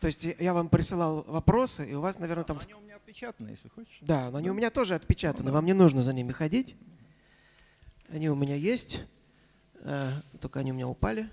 [0.00, 2.58] То есть я вам присылал вопросы, и у вас, наверное, там...
[2.58, 3.98] Они у меня отпечатаны, если хочешь.
[4.00, 6.76] Да, но они у меня тоже отпечатаны, вам не нужно за ними ходить.
[8.10, 9.00] Они у меня есть,
[9.80, 11.28] э, только они у меня упали.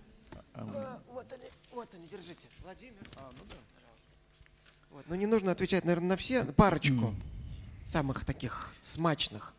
[0.54, 2.48] А, а, вот они, вот они, держите.
[2.64, 3.08] Владимир.
[3.18, 3.56] А, ну да.
[3.76, 4.10] Пожалуйста.
[4.90, 5.06] Вот.
[5.08, 7.14] Но не нужно отвечать, наверное, на все, парочку
[7.86, 9.54] самых таких смачных.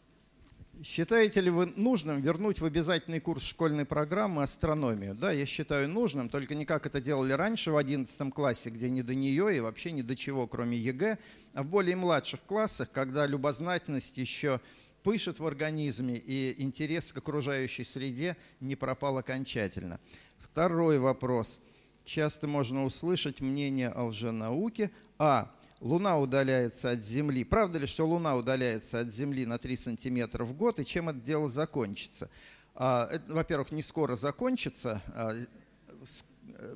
[0.84, 5.14] Считаете ли вы нужным вернуть в обязательный курс школьной программы астрономию?
[5.14, 9.02] Да, я считаю нужным, только не как это делали раньше в 11 классе, где не
[9.02, 11.18] до нее и вообще ни до чего, кроме ЕГЭ,
[11.54, 14.60] а в более младших классах, когда любознательность еще
[15.04, 20.00] пышет в организме и интерес к окружающей среде не пропал окончательно.
[20.40, 21.60] Второй вопрос.
[22.04, 24.90] Часто можно услышать мнение о лженауке.
[25.16, 25.54] А.
[25.82, 27.42] Луна удаляется от Земли.
[27.42, 31.18] Правда ли, что Луна удаляется от Земли на 3 сантиметра в год, и чем это
[31.18, 32.30] дело закончится?
[32.76, 35.34] А, во-первых, не скоро закончится, а,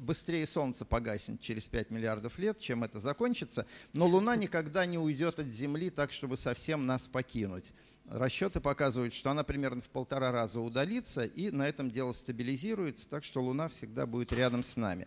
[0.00, 5.38] быстрее Солнце погаснет через 5 миллиардов лет, чем это закончится, но Луна никогда не уйдет
[5.38, 7.72] от Земли так, чтобы совсем нас покинуть.
[8.06, 13.22] Расчеты показывают, что она примерно в полтора раза удалится, и на этом дело стабилизируется, так
[13.22, 15.06] что Луна всегда будет рядом с нами.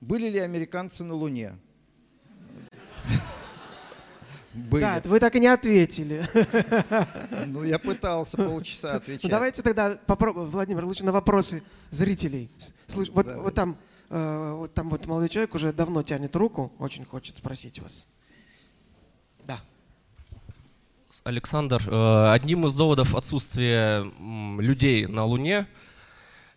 [0.00, 1.56] Были ли американцы на Луне?
[4.54, 4.82] Были.
[4.82, 6.28] Да, вы так и не ответили.
[7.46, 9.24] Ну, я пытался полчаса ну, отвечать.
[9.24, 12.50] Ну, давайте тогда попробуем, Владимир, лучше на вопросы зрителей.
[12.86, 13.76] Слыш, вот, вот там,
[14.10, 18.06] э, вот там вот молодой человек уже давно тянет руку, очень хочет спросить вас.
[19.44, 19.60] Да.
[21.24, 24.04] Александр, э, одним из доводов отсутствия
[24.58, 25.66] людей на Луне–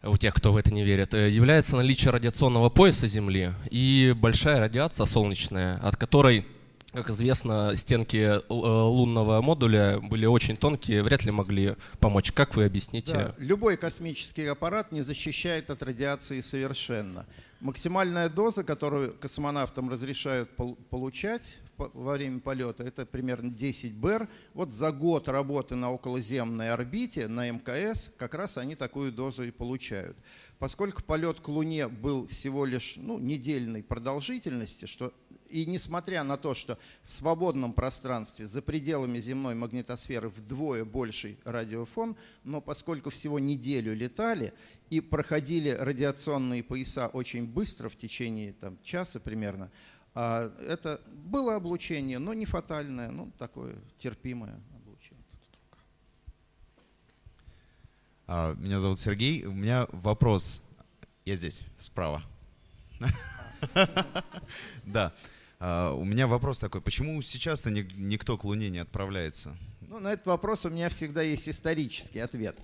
[0.03, 4.59] у тех, кто в это не верит, э, является наличие радиационного пояса Земли и большая
[4.59, 6.45] радиация солнечная, от которой,
[6.93, 12.31] как известно, стенки э, лунного модуля были очень тонкие, вряд ли могли помочь.
[12.31, 13.13] Как вы объясните?
[13.13, 17.25] Да, любой космический аппарат не защищает от радиации совершенно.
[17.59, 20.49] Максимальная доза, которую космонавтам разрешают
[20.89, 24.27] получать во время полета, это примерно 10 БЭР.
[24.53, 29.51] Вот за год работы на околоземной орбите, на МКС, как раз они такую дозу и
[29.51, 30.17] получают.
[30.59, 35.13] Поскольку полет к Луне был всего лишь ну, недельной продолжительности, что
[35.49, 42.15] и несмотря на то, что в свободном пространстве за пределами земной магнитосферы вдвое больший радиофон,
[42.43, 44.53] но поскольку всего неделю летали
[44.89, 49.71] и проходили радиационные пояса очень быстро, в течение там, часа примерно,
[50.13, 55.23] это было облучение, но не фатальное, ну такое терпимое облучение.
[58.27, 59.45] А, меня зовут Сергей.
[59.45, 60.61] У меня вопрос.
[61.25, 62.23] Я здесь, справа.
[64.85, 65.13] Да.
[65.59, 66.81] А, у меня вопрос такой.
[66.81, 69.57] Почему сейчас-то никто к Луне не отправляется?
[69.81, 72.57] Ну, на этот вопрос у меня всегда есть исторический ответ.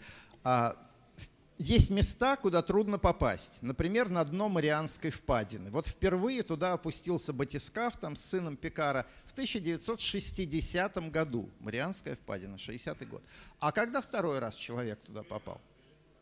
[1.58, 3.60] Есть места, куда трудно попасть.
[3.62, 5.72] Например, на дно Марианской впадины.
[5.72, 11.49] Вот впервые туда опустился батискаф там, с сыном Пикара в 1960 году.
[11.62, 13.24] Марианская впадина, 60-й год.
[13.60, 15.62] А когда второй раз человек туда попал?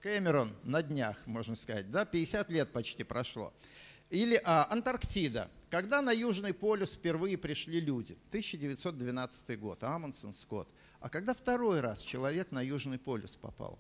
[0.02, 1.90] Кэмерон на днях, можно сказать.
[1.90, 3.52] Да, 50 лет почти прошло.
[4.12, 5.50] Или а, Антарктида.
[5.72, 8.16] Когда на Южный полюс впервые пришли люди?
[8.28, 10.70] 1912 год, Амундсен, Скотт.
[11.00, 13.80] А когда второй раз человек на Южный полюс попал?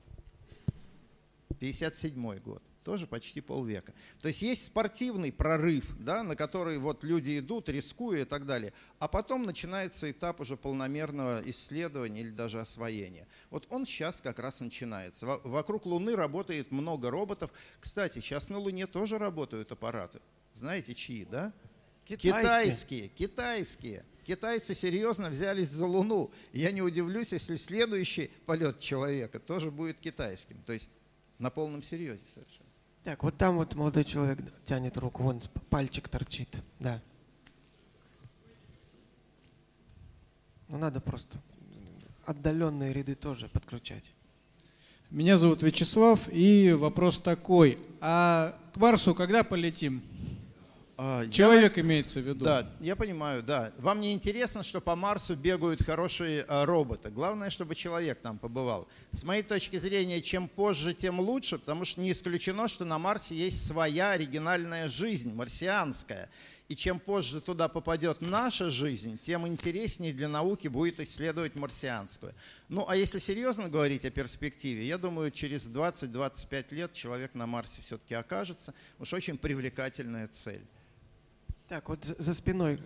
[1.59, 3.93] 57 год, тоже почти полвека.
[4.21, 8.73] То есть есть спортивный прорыв, да, на который вот люди идут, рискуя и так далее.
[8.99, 13.27] А потом начинается этап уже полномерного исследования или даже освоения.
[13.49, 15.25] Вот он сейчас как раз начинается.
[15.25, 17.51] Вокруг Луны работает много роботов.
[17.79, 20.19] Кстати, сейчас на Луне тоже работают аппараты.
[20.53, 21.53] Знаете, чьи, да?
[22.05, 23.09] Китайские.
[23.09, 23.09] Китайские.
[23.09, 24.05] Китайские.
[24.23, 26.31] Китайцы серьезно взялись за Луну.
[26.53, 30.61] Я не удивлюсь, если следующий полет человека тоже будет китайским.
[30.65, 30.89] То есть
[31.39, 32.69] на полном серьезе совершенно.
[33.03, 37.01] Так, вот там вот молодой человек тянет руку, вон пальчик торчит, да.
[40.69, 41.39] Ну надо просто
[42.25, 44.05] отдаленные ряды тоже подключать.
[45.09, 47.77] Меня зовут Вячеслав, и вопрос такой.
[48.01, 50.01] А к Марсу когда полетим?
[51.05, 52.45] А, Человек я, имеется в виду.
[52.45, 53.73] Да, я понимаю, да.
[53.79, 57.09] Вам не интересно, что по Марсу бегают хорошие а, роботы.
[57.09, 58.87] Главное, чтобы человек там побывал.
[59.11, 63.35] С моей точки зрения, чем позже, тем лучше, потому что не исключено, что на Марсе
[63.35, 66.29] есть своя оригинальная жизнь, марсианская.
[66.69, 72.33] И чем позже туда попадет наша жизнь, тем интереснее для науки будет исследовать марсианскую.
[72.69, 77.81] Ну, а если серьезно говорить о перспективе, я думаю, через 20-25 лет человек на Марсе
[77.81, 78.73] все-таки окажется.
[78.99, 80.61] Уж очень привлекательная цель.
[81.69, 82.77] Так, вот за спиной.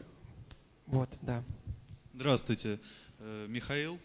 [0.86, 1.43] Вот, да.
[2.13, 2.80] Здравствуйте,
[3.19, 3.99] э, Михаил.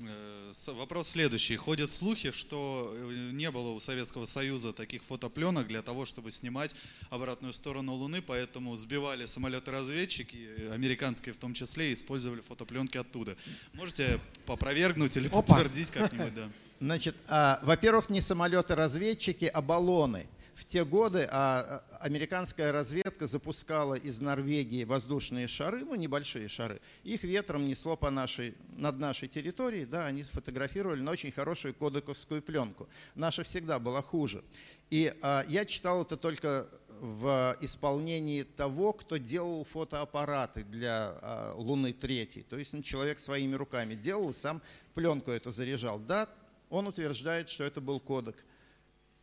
[0.00, 1.56] Э, вопрос следующий.
[1.56, 6.74] Ходят слухи, что э, не было у Советского Союза таких фотопленок для того, чтобы снимать
[7.10, 13.36] обратную сторону Луны, поэтому сбивали самолеты-разведчики, американские в том числе, и использовали фотопленки оттуда.
[13.74, 16.50] Можете попровергнуть или подтвердить как-нибудь, да?
[16.80, 20.26] Значит, а, во-первых, не самолеты-разведчики, а баллоны–
[20.56, 26.80] в те годы а, а, американская разведка запускала из Норвегии воздушные шары, ну небольшие шары.
[27.04, 32.40] Их ветром несло по нашей, над нашей территорией, да, они сфотографировали на очень хорошую кодековскую
[32.40, 32.88] пленку.
[33.14, 34.42] Наша всегда была хуже.
[34.88, 36.66] И а, я читал это только
[37.00, 42.44] в исполнении того, кто делал фотоаппараты для а, Луны третьей.
[42.44, 44.62] То есть ну, человек своими руками делал сам
[44.94, 45.98] пленку эту заряжал.
[45.98, 46.30] Да,
[46.70, 48.42] он утверждает, что это был кодек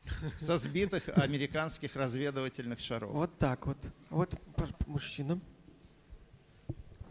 [0.39, 3.11] со сбитых американских разведывательных шаров.
[3.11, 3.77] Вот так вот.
[4.09, 4.35] Вот
[4.87, 5.39] мужчина.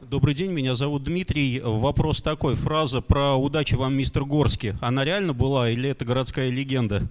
[0.00, 1.60] Добрый день, меня зовут Дмитрий.
[1.60, 7.08] Вопрос такой, фраза про «удачи вам, мистер Горский», она реально была или это городская легенда?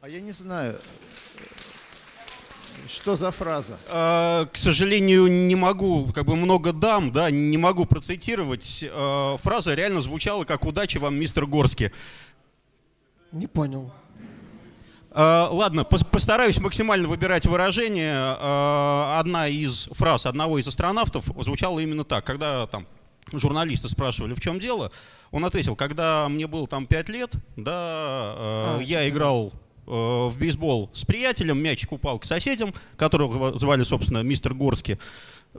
[0.00, 0.80] А я не знаю,
[2.88, 3.78] что за фраза?
[3.88, 8.84] А, к сожалению, не могу, как бы много дам, да, не могу процитировать.
[8.90, 11.92] А, фраза реально звучала как «удачи вам, мистер Горский».
[13.32, 13.92] Не понял.
[15.14, 18.14] А, ладно, постараюсь максимально выбирать выражение.
[18.16, 22.24] А, одна из фраз одного из астронавтов звучала именно так.
[22.24, 22.86] Когда там
[23.32, 24.90] журналисты спрашивали, в чем дело,
[25.30, 29.52] он ответил, когда мне было там 5 лет, да, а, я играл
[29.84, 34.98] Э, в бейсбол с приятелем, мячик упал к соседям, которого звали, собственно, мистер Горский.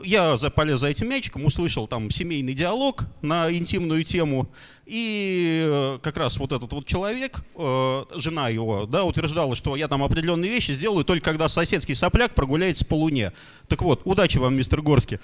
[0.02, 4.50] Я полез за этим мячиком, услышал там семейный диалог на интимную тему,
[4.88, 9.88] и э, как раз вот этот вот человек, э, жена его, да, утверждала, что я
[9.88, 13.34] там определенные вещи сделаю только когда соседский сопляк прогуляется по луне.
[13.68, 15.20] Так вот, удачи вам, мистер Горский.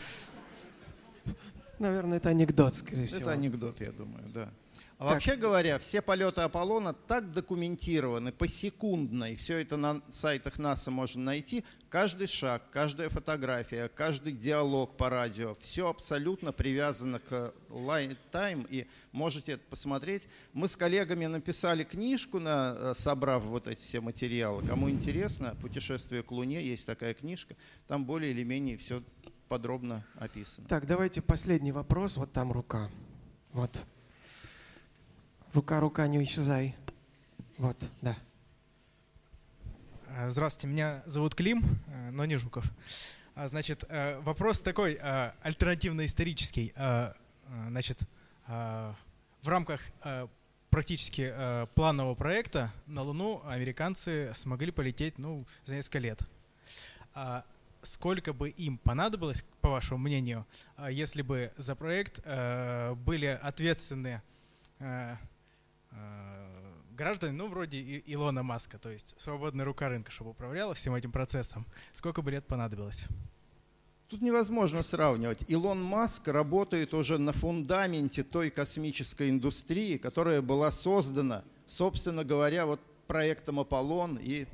[1.80, 3.22] Наверное, это анекдот, скорее всего.
[3.22, 4.50] Это анекдот, я думаю, да.
[5.00, 10.92] А вообще говоря, все полеты Аполлона так документированы посекундно, и все это на сайтах НАСА
[10.92, 11.64] можно найти.
[11.90, 19.54] Каждый шаг, каждая фотография, каждый диалог по радио, все абсолютно привязано к Lifetime, и можете
[19.54, 20.28] это посмотреть.
[20.52, 24.68] Мы с коллегами написали книжку, на, э, собрав вот эти все материалы.
[24.68, 27.56] Кому интересно, «Путешествие к Луне», есть такая книжка,
[27.88, 29.02] там более или менее все
[29.48, 30.68] подробно описано.
[30.68, 32.18] Так, давайте последний вопрос.
[32.18, 32.92] Вот там рука.
[33.54, 33.82] Вот.
[35.52, 36.76] Рука, рука, не исчезай.
[37.58, 38.16] Вот, да.
[40.10, 42.72] Э, здравствуйте, меня зовут Клим, э, но не Жуков.
[43.34, 45.00] А, значит, э, вопрос такой,
[45.42, 46.74] альтернативно-исторический.
[47.68, 48.00] Значит,
[48.46, 48.96] в
[49.44, 49.82] рамках
[50.70, 51.34] практически
[51.74, 56.22] планового проекта на Луну американцы смогли полететь ну, за несколько лет.
[57.16, 57.44] А
[57.82, 60.46] сколько бы им понадобилось, по вашему мнению,
[60.92, 64.22] если бы за проект были ответственны
[65.92, 71.12] Э, граждане, ну, вроде Илона Маска, то есть свободная рука рынка, чтобы управляла всем этим
[71.12, 73.06] процессом, сколько бы лет понадобилось?
[74.10, 75.44] Тут невозможно сравнивать.
[75.48, 82.80] Илон Маск работает уже на фундаменте той космической индустрии, которая была создана, собственно говоря, вот
[83.06, 84.48] проектом Аполлон и,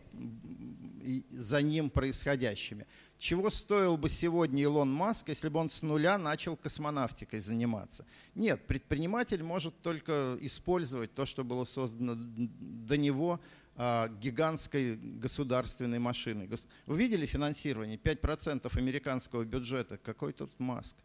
[1.01, 2.85] и за ним происходящими.
[3.17, 8.05] Чего стоил бы сегодня Илон Маск, если бы он с нуля начал космонавтикой заниматься?
[8.35, 13.39] Нет, предприниматель может только использовать то, что было создано до него
[13.77, 16.49] а, гигантской государственной машиной.
[16.85, 17.97] Вы видели финансирование?
[17.97, 19.97] 5% американского бюджета.
[19.97, 20.95] Какой тут Маск?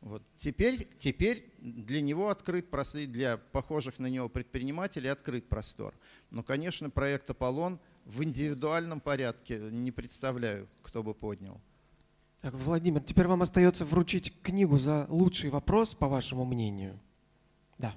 [0.00, 0.22] Вот.
[0.36, 5.94] Теперь, теперь для него открыт простор, для похожих на него предпринимателей открыт простор.
[6.30, 11.60] Но, конечно, проект «Аполлон» в индивидуальном порядке не представляю, кто бы поднял.
[12.40, 16.98] Так, Владимир, теперь вам остается вручить книгу за лучший вопрос, по вашему мнению.
[17.78, 17.92] Да.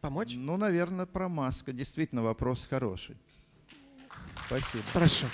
[0.00, 0.32] Помочь?
[0.34, 1.72] Ну, наверное, про Маска.
[1.72, 3.16] Действительно, вопрос хороший.
[4.46, 4.84] Спасибо.
[4.92, 5.26] Хорошо.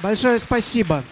[0.00, 1.04] Большое спасибо.